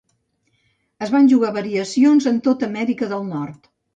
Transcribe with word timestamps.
Es 1.07 1.11
van 1.15 1.29
jugar 1.33 1.51
variacions 1.59 2.29
en 2.33 2.41
tota 2.49 2.69
Amèrica 2.71 3.13
del 3.15 3.25
Nord. 3.37 3.73